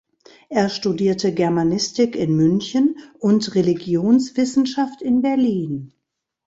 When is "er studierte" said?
0.49-1.31